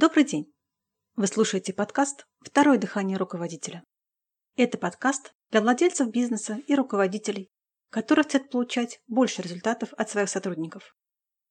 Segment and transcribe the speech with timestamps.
[0.00, 0.54] Добрый день!
[1.16, 3.82] Вы слушаете подкаст «Второе дыхание руководителя».
[4.54, 7.50] Это подкаст для владельцев бизнеса и руководителей,
[7.90, 10.94] которые хотят получать больше результатов от своих сотрудников.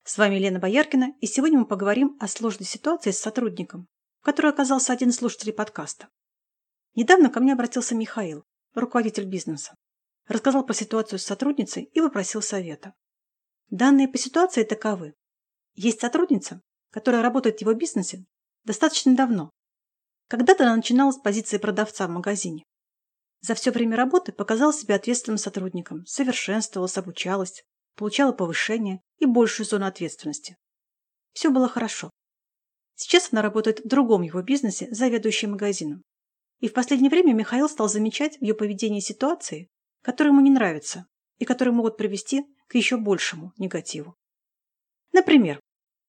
[0.06, 3.90] С вами Лена Бояркина, и сегодня мы поговорим о сложной ситуации с сотрудником,
[4.22, 6.08] в которой оказался один из слушателей подкаста.
[6.96, 9.76] Недавно ко мне обратился Михаил, руководитель бизнеса.
[10.26, 12.94] Рассказал про ситуацию с сотрудницей и попросил совета.
[13.72, 15.16] Данные по ситуации таковы.
[15.74, 16.62] Есть сотрудница,
[16.92, 18.26] которая работает в его бизнесе
[18.68, 19.50] достаточно давно.
[20.28, 22.64] Когда-то она начинала с позиции продавца в магазине.
[23.40, 27.64] За все время работы показала себя ответственным сотрудником, совершенствовалась, обучалась,
[27.96, 30.58] получала повышение и большую зону ответственности.
[31.34, 32.10] Все было хорошо.
[32.96, 36.04] Сейчас она работает в другом его бизнесе, заведующей магазином.
[36.60, 39.70] И в последнее время Михаил стал замечать в ее поведении ситуации,
[40.02, 41.06] которые ему не нравятся
[41.38, 44.16] и которые могут привести к еще большему негативу.
[45.14, 45.60] Например,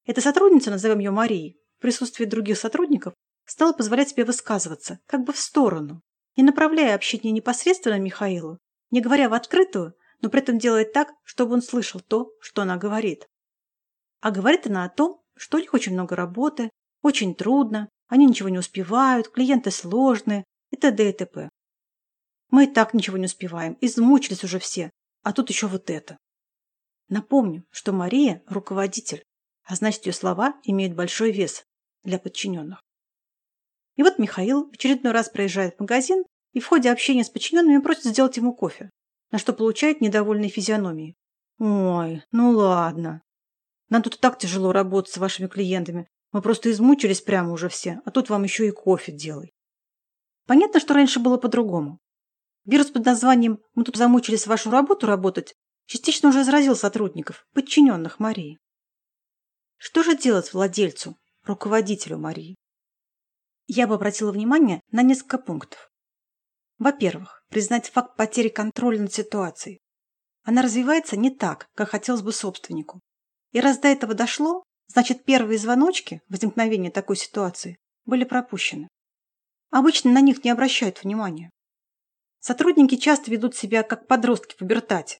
[0.06, 3.14] эта сотрудница, назовем ее Марией, в присутствии других сотрудников
[3.46, 6.02] стала позволять себе высказываться, как бы в сторону,
[6.36, 8.58] не направляя общение непосредственно Михаилу,
[8.90, 12.76] не говоря в открытую, но при этом делает так, чтобы он слышал то, что она
[12.76, 13.28] говорит.
[14.20, 16.70] А говорит она о том, что у них очень много работы,
[17.02, 21.08] очень трудно, они ничего не успевают, клиенты сложные и т.д.
[21.08, 21.48] и т.п.
[22.50, 24.90] Мы и так ничего не успеваем, измучились уже все,
[25.22, 26.18] а тут еще вот это.
[27.08, 29.22] Напомню, что Мария– руководитель,
[29.64, 31.64] а значит, ее слова имеют большой вес
[32.08, 32.82] для подчиненных.
[33.96, 37.82] И вот Михаил в очередной раз проезжает в магазин и в ходе общения с подчиненными
[37.82, 38.90] просит сделать ему кофе,
[39.30, 41.16] на что получает недовольные физиономии.
[41.58, 43.22] «Ой, ну ладно.
[43.88, 46.08] Нам тут и так тяжело работать с вашими клиентами.
[46.32, 49.52] Мы просто измучились прямо уже все, а тут вам еще и кофе делай».
[50.46, 51.98] Понятно, что раньше было по-другому.
[52.64, 55.54] Вирус под названием «Мы тут замучились вашу работу работать»
[55.88, 58.58] частично уже заразил сотрудников, подчиненных Марии.
[59.78, 61.16] Что же делать владельцу,
[61.48, 62.56] руководителю Марии?
[63.66, 65.90] Я бы обратила внимание на несколько пунктов.
[66.78, 69.80] Во-первых, признать факт потери контроля над ситуацией.
[70.44, 73.00] Она развивается не так, как хотелось бы собственнику.
[73.52, 78.88] И раз до этого дошло, значит первые звоночки возникновения такой ситуации были пропущены.
[79.70, 81.50] Обычно на них не обращают внимания.
[82.40, 85.18] Сотрудники часто ведут себя как подростки в пубертате,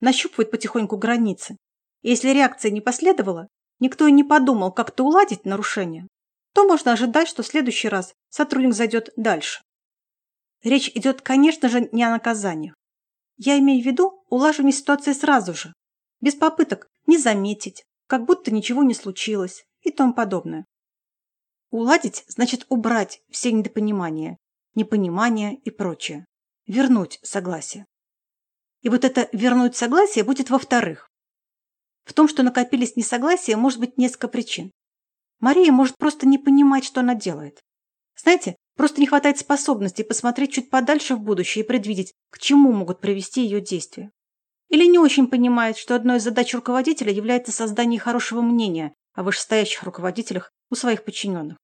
[0.00, 1.56] нащупывают потихоньку границы.
[2.02, 3.48] И если реакция не последовала,
[3.78, 6.06] никто и не подумал как-то уладить нарушение,
[6.52, 9.62] то можно ожидать, что в следующий раз сотрудник зайдет дальше.
[10.62, 12.74] Речь идет, конечно же, не о наказаниях.
[13.36, 15.72] Я имею в виду улаживание ситуации сразу же,
[16.20, 20.64] без попыток не заметить, как будто ничего не случилось и тому подобное.
[21.70, 24.38] Уладить значит убрать все недопонимания,
[24.74, 26.24] непонимания и прочее.
[26.66, 27.86] Вернуть согласие.
[28.80, 31.08] И вот это «вернуть согласие» будет во-вторых.
[32.06, 34.70] В том, что накопились несогласия, может быть несколько причин.
[35.40, 37.60] Мария может просто не понимать, что она делает.
[38.16, 43.00] Знаете, просто не хватает способности посмотреть чуть подальше в будущее и предвидеть, к чему могут
[43.00, 44.12] привести ее действия.
[44.68, 49.82] Или не очень понимает, что одной из задач руководителя является создание хорошего мнения о вышестоящих
[49.82, 51.58] руководителях у своих подчиненных.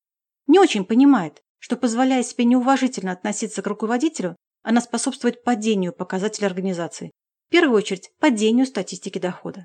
[0.48, 7.12] Не очень понимает, что, позволяя себе неуважительно относиться к руководителю, она способствует падению показателей организации.
[7.48, 9.64] В первую очередь, падению статистики дохода.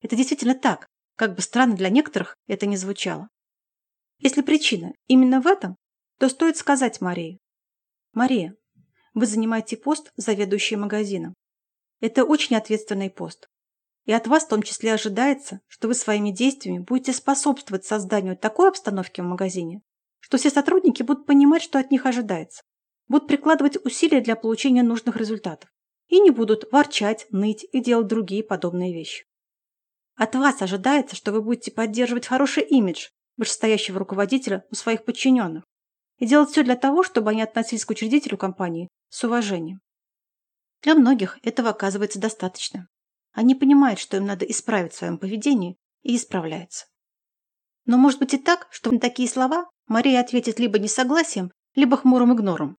[0.00, 0.86] Это действительно так,
[1.16, 3.28] как бы странно для некоторых это не звучало.
[4.18, 5.76] Если причина именно в этом,
[6.18, 7.38] то стоит сказать Марии.
[8.12, 8.56] Мария,
[9.14, 11.34] вы занимаете пост заведующей магазином.
[12.00, 13.48] Это очень ответственный пост.
[14.04, 18.68] И от вас в том числе ожидается, что вы своими действиями будете способствовать созданию такой
[18.68, 19.82] обстановки в магазине,
[20.20, 22.62] что все сотрудники будут понимать, что от них ожидается,
[23.08, 25.70] будут прикладывать усилия для получения нужных результатов
[26.08, 29.24] и не будут ворчать, ныть и делать другие подобные вещи.
[30.16, 35.64] От вас ожидается, что вы будете поддерживать хороший имидж вышестоящего руководителя у своих подчиненных
[36.18, 39.80] и делать все для того, чтобы они относились к учредителю компании с уважением.
[40.82, 42.88] Для многих этого оказывается достаточно.
[43.32, 45.76] Они понимают, что им надо исправить в своем поведении,
[46.06, 46.86] и исправляются.
[47.84, 52.32] Но может быть и так, что на такие слова Мария ответит либо несогласием, либо хмурым
[52.32, 52.76] игнором.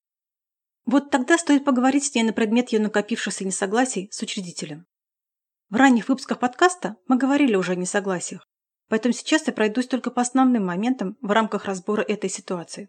[0.86, 4.86] Вот тогда стоит поговорить с ней на предмет ее накопившихся несогласий с учредителем.
[5.69, 8.48] В ранних выпусках подкаста мы говорили уже о несогласиях,
[8.88, 12.88] поэтому сейчас я пройдусь только по основным моментам в рамках разбора этой ситуации.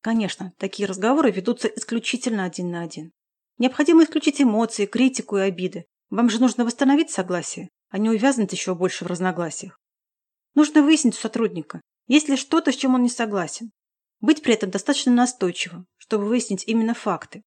[0.00, 3.12] Конечно, такие разговоры ведутся исключительно один на один.
[3.58, 5.84] Необходимо исключить эмоции, критику и обиды.
[6.10, 9.78] Вам же нужно восстановить согласие, а не увязнуть еще больше в разногласиях.
[10.54, 13.70] Нужно выяснить у сотрудника, есть ли что-то, с чем он не согласен.
[14.20, 17.42] Быть при этом достаточно настойчивым, чтобы выяснить именно факты.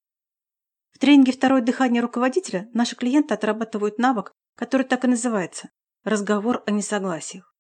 [0.94, 5.69] В тренинге «Второе дыхание руководителя» наши клиенты отрабатывают навык который так и называется–
[6.04, 7.54] разговор о несогласиях.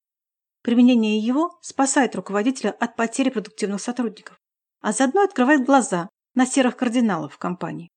[0.61, 4.39] Применение его спасает руководителя от потери продуктивных сотрудников,
[4.81, 7.91] а заодно открывает глаза на серых кардиналов в компании.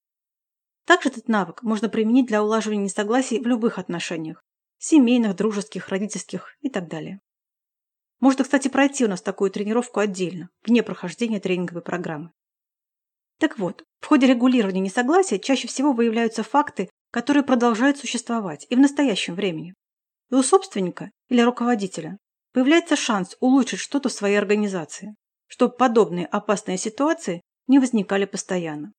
[0.84, 4.42] Также этот навык можно применить для улаживания несогласий в любых отношениях–
[4.78, 7.20] семейных, дружеских, родительских и так далее.
[8.20, 12.32] Можно, кстати, пройти у нас такую тренировку отдельно, вне прохождения тренинговой программы.
[13.38, 18.78] Так вот, в ходе регулирования несогласия чаще всего выявляются факты, которые продолжают существовать и в
[18.78, 19.74] настоящем времени.
[20.30, 22.16] И у собственника или руководителя
[22.52, 25.16] появляется шанс улучшить что-то в своей организации,
[25.48, 28.92] чтобы подобные опасные ситуации не возникали постоянно.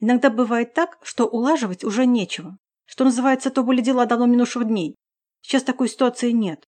[0.00, 4.96] Иногда бывает так, что улаживать уже нечего, что называется, то были дела давно минувших дней.
[5.42, 6.64] Сейчас такой ситуации нет.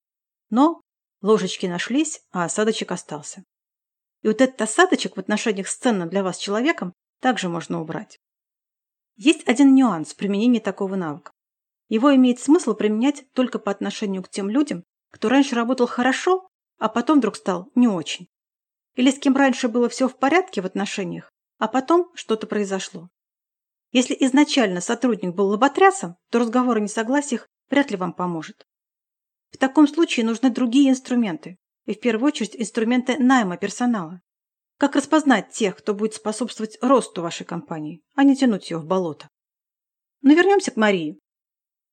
[0.50, 0.82] Но
[1.20, 3.42] ложечки нашлись, а осадочек остался.
[4.22, 8.20] И вот этот осадочек в отношениях с ценным для вас человеком также можно убрать.
[9.16, 11.32] Есть один нюанс в применении такого навыка.
[11.88, 16.88] Его имеет смысл применять только по отношению к тем людям, кто раньше работал хорошо, а
[16.88, 18.26] потом вдруг стал не очень.
[18.94, 23.08] Или с кем раньше было все в порядке в отношениях, а потом что-то произошло.
[23.92, 28.66] Если изначально сотрудник был лоботрясом, то разговор о несогласиях вряд ли вам поможет.
[29.52, 34.20] В таком случае нужны другие инструменты, и в первую очередь инструменты найма персонала.
[34.84, 39.30] Как распознать тех, кто будет способствовать росту вашей компании, а не тянуть ее в болото?
[40.20, 41.18] Но вернемся к Марии.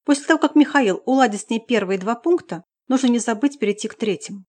[0.04, 3.96] После того, как Михаил уладит с ней первые два пункта, нужно не забыть перейти к
[3.96, 4.44] третьему.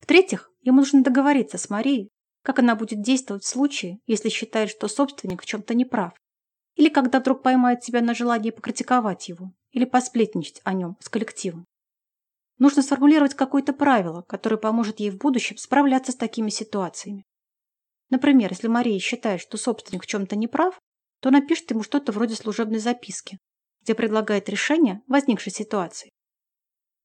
[0.00, 2.10] В-третьих, ему нужно договориться с Марией,
[2.42, 6.12] как она будет действовать в случае, если считает, что собственник в чем-то не прав,
[6.74, 11.64] или когда вдруг поймает себя на желании покритиковать его или посплетничать о нем с коллективом.
[12.58, 17.24] Нужно сформулировать какое-то правило, которое поможет ей в будущем справляться с такими ситуациями.
[18.14, 20.80] Например, если Мария считает, что собственник в чем-то не прав,
[21.18, 23.40] то напишет ему что-то вроде служебной записки,
[23.82, 26.12] где предлагает решение возникшей ситуации.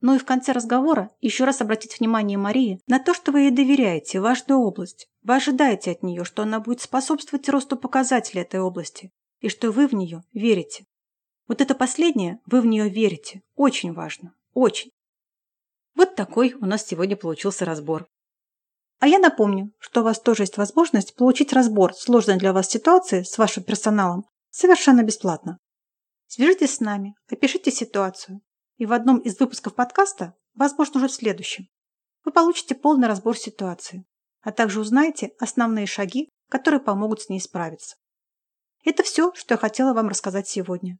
[0.01, 3.51] Ну и в конце разговора еще раз обратить внимание Марии на то, что вы ей
[3.51, 5.07] доверяете, важную область.
[5.23, 9.87] Вы ожидаете от нее, что она будет способствовать росту показателей этой области, и что вы
[9.87, 10.85] в нее верите.
[11.47, 14.91] Вот это последнее, вы в нее верите, очень важно, очень.
[15.95, 18.05] Вот такой у нас сегодня получился разбор.
[18.99, 23.23] А я напомню, что у вас тоже есть возможность получить разбор сложной для вас ситуации
[23.23, 25.57] с вашим персоналом совершенно бесплатно.
[26.27, 28.41] Свяжитесь с нами, опишите ситуацию,
[28.77, 31.67] и в одном из выпусков подкаста, возможно, уже в следующем,
[32.25, 34.05] вы получите полный разбор ситуации,
[34.41, 37.95] а также узнаете основные шаги, которые помогут с ней справиться.
[38.83, 40.97] Это все, что я хотела вам рассказать сегодня.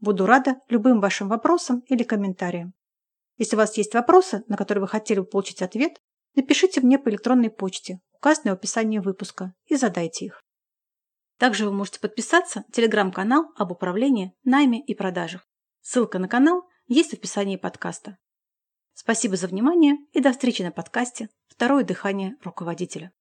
[0.00, 2.74] Буду рада любым вашим вопросам или комментариям.
[3.36, 6.00] Если у вас есть вопросы, на которые вы хотели бы получить ответ,
[6.34, 10.42] напишите мне по электронной почте, указанной в описании выпуска, и задайте их.
[11.38, 15.48] Также вы можете подписаться на телеграм-канал об управлении, найме и продажах.
[15.80, 18.18] Ссылка на канал есть в описании подкаста.
[18.92, 23.12] Спасибо за внимание и до встречи на подкасте «Второе дыхание руководителя».